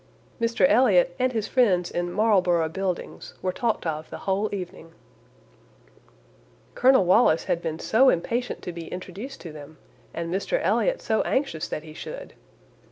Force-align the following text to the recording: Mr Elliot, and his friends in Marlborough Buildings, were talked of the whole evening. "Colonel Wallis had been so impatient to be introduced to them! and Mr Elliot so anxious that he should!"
Mr 0.41 0.65
Elliot, 0.67 1.15
and 1.19 1.31
his 1.31 1.47
friends 1.47 1.91
in 1.91 2.11
Marlborough 2.11 2.69
Buildings, 2.69 3.35
were 3.43 3.51
talked 3.51 3.85
of 3.85 4.09
the 4.09 4.17
whole 4.25 4.49
evening. 4.51 4.93
"Colonel 6.73 7.05
Wallis 7.05 7.43
had 7.43 7.61
been 7.61 7.77
so 7.77 8.09
impatient 8.09 8.63
to 8.63 8.71
be 8.73 8.87
introduced 8.87 9.41
to 9.41 9.51
them! 9.51 9.77
and 10.11 10.33
Mr 10.33 10.59
Elliot 10.63 11.03
so 11.03 11.21
anxious 11.21 11.67
that 11.67 11.83
he 11.83 11.93
should!" 11.93 12.33